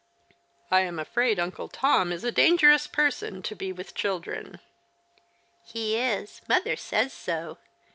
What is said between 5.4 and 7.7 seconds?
"He is. Mother says so.